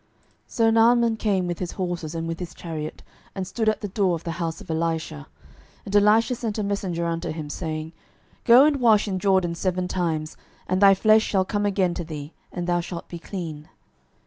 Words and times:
12:005:009 0.47 0.47
So 0.47 0.69
Naaman 0.71 1.15
came 1.15 1.45
with 1.45 1.59
his 1.59 1.73
horses 1.73 2.15
and 2.15 2.27
with 2.27 2.39
his 2.39 2.55
chariot, 2.55 3.03
and 3.35 3.45
stood 3.45 3.69
at 3.69 3.81
the 3.81 3.87
door 3.87 4.15
of 4.15 4.23
the 4.23 4.31
house 4.41 4.59
of 4.59 4.71
Elisha. 4.71 5.27
12:005:010 5.85 5.85
And 5.85 5.95
Elisha 5.95 6.33
sent 6.33 6.57
a 6.57 6.63
messenger 6.63 7.05
unto 7.05 7.29
him, 7.29 7.51
saying, 7.51 7.93
Go 8.43 8.65
and 8.65 8.77
wash 8.77 9.07
in 9.07 9.19
Jordan 9.19 9.53
seven 9.53 9.87
times, 9.87 10.37
and 10.67 10.81
thy 10.81 10.95
flesh 10.95 11.21
shall 11.21 11.45
come 11.45 11.67
again 11.67 11.93
to 11.93 12.03
thee, 12.03 12.33
and 12.51 12.65
thou 12.65 12.79
shalt 12.79 13.09
be 13.09 13.19
clean. 13.19 13.69